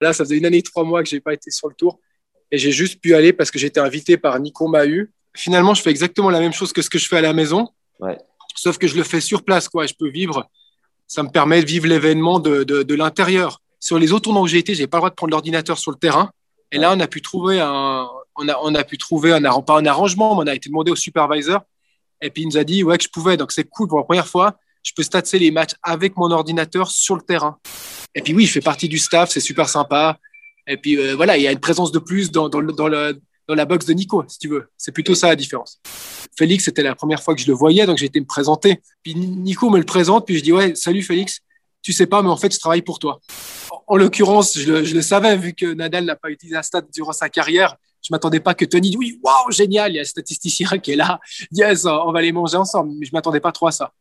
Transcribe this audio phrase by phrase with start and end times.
[0.00, 1.98] Là, ça faisait une année et trois mois que j'ai pas été sur le tour
[2.50, 5.10] et j'ai juste pu aller parce que j'étais invité par Nico Mahu.
[5.34, 7.68] Finalement, je fais exactement la même chose que ce que je fais à la maison,
[8.00, 8.16] Ouais.
[8.54, 9.68] sauf que je le fais sur place.
[9.68, 9.86] Quoi.
[9.86, 10.48] Je peux vivre,
[11.06, 13.60] ça me permet de vivre l'événement de, de, de l'intérieur.
[13.80, 15.90] Sur les autres tournois où j'ai été, j'ai pas le droit de prendre l'ordinateur sur
[15.90, 16.30] le terrain.
[16.72, 19.78] Et là, on a pu trouver un, on a, on a pu trouver un, pas
[19.78, 21.60] un arrangement, mais on a été demandé au supervisor.
[22.20, 23.36] Et puis il nous a dit ouais que je pouvais.
[23.36, 24.56] Donc c'est cool pour la première fois.
[24.82, 27.58] Je peux statser les matchs avec mon ordinateur sur le terrain.
[28.14, 30.18] Et puis oui, je fais partie du staff, c'est super sympa.
[30.66, 32.72] Et puis euh, voilà, il y a une présence de plus dans, le-
[33.48, 34.68] le, la box de Nico, si tu veux.
[34.76, 35.80] C'est plutôt ça la différence.
[36.36, 38.80] Félix, c'était la première fois que je le voyais, donc j'ai été me présenter.
[39.02, 41.40] Puis Nico me le présente, puis je dis ouais, salut Félix.
[41.80, 43.20] Tu sais pas, mais en fait, je travaille pour toi.
[43.70, 46.82] En, en l'occurrence, je, le- le savais, vu que Nadal n'a pas utilisé un stat
[46.92, 47.76] durant sa carrière.
[48.02, 50.96] Je m'attendais pas que Tony, oui, waouh, génial, il y a un statisticien qui est
[50.96, 51.18] là.
[51.52, 52.92] Yes, on va les manger ensemble.
[52.98, 53.92] Mais je m'attendais pas trop à ça.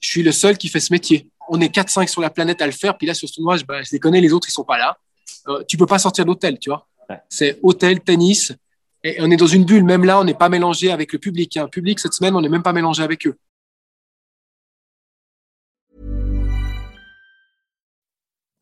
[0.00, 1.28] Je suis le seul qui fait ce métier.
[1.48, 2.96] On est 4-5 sur la planète à le faire.
[2.96, 4.78] Puis là, sur ce tournoi, je, bah, je les connais, les autres, ils sont pas
[4.78, 4.98] là.
[5.48, 6.86] Euh, tu peux pas sortir d'hôtel, tu vois.
[7.08, 7.20] Ouais.
[7.28, 8.52] C'est hôtel, tennis.
[9.02, 9.84] Et on est dans une bulle.
[9.84, 11.54] Même là, on n'est pas mélangé avec le public.
[11.54, 13.36] Il y a un public cette semaine, on n'est même pas mélangé avec eux.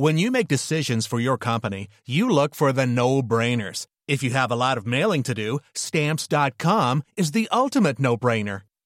[0.00, 3.88] When you make decisions for your company, you look for the no brainers.
[4.06, 8.62] If you have a lot of mailing to do, stamps.com is the ultimate no brainer.